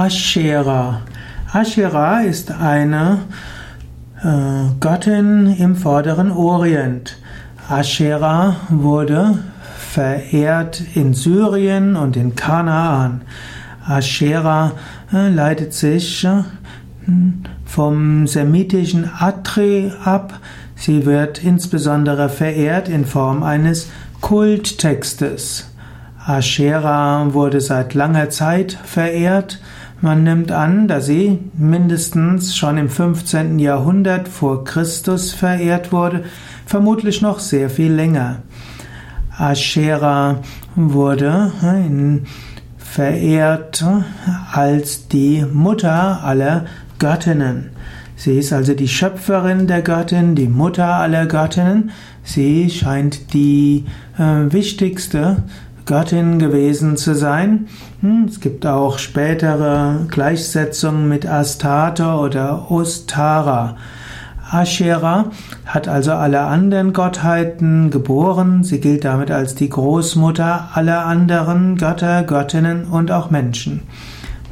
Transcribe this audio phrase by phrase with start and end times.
[0.00, 1.02] Aschera.
[1.52, 3.18] Aschera ist eine
[4.22, 7.18] äh, Göttin im vorderen Orient.
[7.68, 9.40] Aschera wurde
[9.76, 13.20] verehrt in Syrien und in Kanaan.
[13.86, 14.72] Aschera
[15.12, 16.44] äh, leitet sich äh,
[17.66, 20.32] vom semitischen Atri ab.
[20.76, 23.90] Sie wird insbesondere verehrt in Form eines
[24.22, 25.70] Kulttextes.
[26.24, 29.60] Aschera wurde seit langer Zeit verehrt.
[30.02, 33.58] Man nimmt an, dass sie mindestens schon im 15.
[33.58, 36.24] Jahrhundert vor Christus verehrt wurde,
[36.64, 38.42] vermutlich noch sehr viel länger.
[39.36, 40.38] Aschera
[40.74, 41.52] wurde
[42.78, 43.84] verehrt
[44.52, 46.64] als die Mutter aller
[46.98, 47.70] Göttinnen.
[48.16, 51.90] Sie ist also die Schöpferin der Göttin, die Mutter aller Göttinnen.
[52.22, 53.86] Sie scheint die
[54.18, 55.42] äh, wichtigste
[55.90, 57.66] Göttin gewesen zu sein.
[58.00, 63.76] Hm, es gibt auch spätere Gleichsetzungen mit Astarte oder Ostara.
[64.48, 65.32] Aschera
[65.66, 68.62] hat also alle anderen Gottheiten geboren.
[68.62, 73.82] Sie gilt damit als die Großmutter aller anderen Götter, Göttinnen und auch Menschen.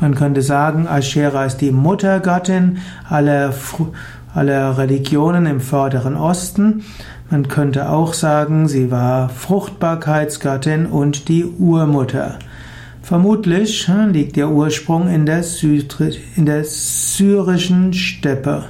[0.00, 3.52] Man könnte sagen, Aschera ist die Muttergöttin aller,
[4.32, 6.84] aller Religionen im vorderen Osten.
[7.30, 12.38] Man könnte auch sagen, sie war Fruchtbarkeitsgöttin und die Urmutter.
[13.02, 15.42] Vermutlich hm, liegt der Ursprung in der,
[16.36, 18.66] in der syrischen Steppe.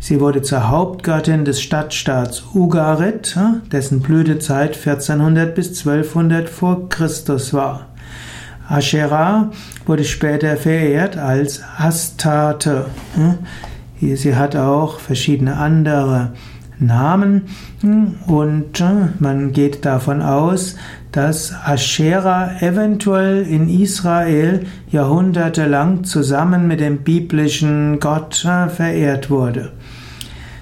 [0.00, 7.54] Sie wurde zur Hauptgöttin des Stadtstaats Ugarit, hm, dessen Blütezeit 1400 bis 1200 vor Christus
[7.54, 7.87] war.
[8.68, 9.50] Asherah
[9.86, 12.86] wurde später verehrt als Astarte.
[13.14, 13.38] Hm,
[14.16, 16.32] sie hat auch verschiedene andere
[16.78, 17.46] Namen
[17.80, 20.76] hm, und äh, man geht davon aus,
[21.12, 29.72] dass Asherah eventuell in Israel jahrhundertelang zusammen mit dem biblischen Gott äh, verehrt wurde.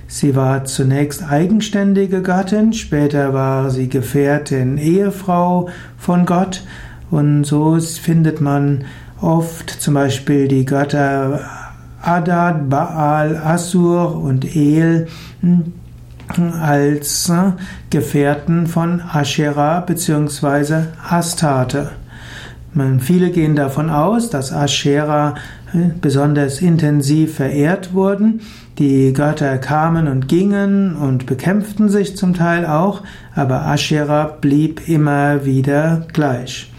[0.09, 6.63] Sie war zunächst eigenständige Gattin, später war sie Gefährtin, Ehefrau von Gott
[7.11, 8.85] und so findet man
[9.21, 11.41] oft zum Beispiel die Götter
[12.03, 15.09] Adad, Baal, Assur und El
[15.41, 15.73] hm,
[16.61, 17.53] als äh,
[17.91, 20.87] Gefährten von Asherah bzw.
[21.09, 21.93] Astarte.
[23.01, 25.35] Viele gehen davon aus, dass Asherah
[25.73, 28.43] äh, besonders intensiv verehrt wurden.
[28.79, 33.03] Die Götter kamen und gingen und bekämpften sich zum Teil auch,
[33.35, 36.71] aber Asherah blieb immer wieder gleich.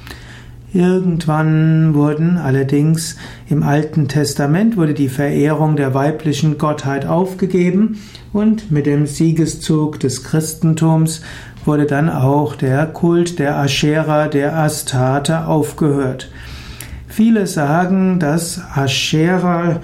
[0.73, 3.16] Irgendwann wurden allerdings
[3.50, 8.00] im Alten Testament wurde die Verehrung der weiblichen Gottheit aufgegeben
[8.33, 11.22] und mit dem Siegeszug des Christentums
[11.63, 16.29] wurde dann auch der Kult der Aschera, der Astarte aufgehört.
[17.07, 19.79] Viele sagen, dass Ascheras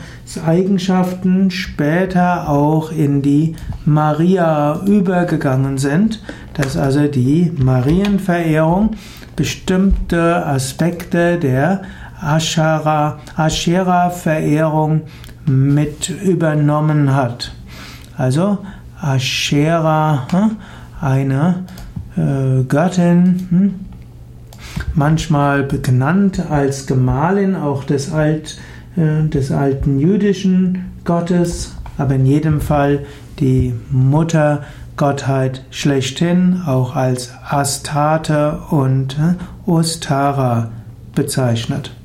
[0.46, 3.56] Eigenschaften später auch in die
[3.86, 6.22] Maria übergegangen sind,
[6.54, 8.92] dass also die Marienverehrung
[9.36, 11.82] bestimmte Aspekte der
[12.22, 15.02] Aschera-Verehrung
[15.46, 17.54] mit übernommen hat.
[18.16, 18.60] Also
[19.02, 20.52] Aschera, hm,
[21.02, 21.66] eine
[22.16, 23.74] äh, Göttin, hm,
[24.94, 28.58] manchmal genannt als Gemahlin auch des, Alt,
[28.96, 33.06] äh, des alten jüdischen Gottes, aber in jedem Fall
[33.40, 33.74] die
[34.94, 40.70] Muttergottheit schlechthin, auch als Astarte und äh, Ostara
[41.16, 41.96] bezeichnet.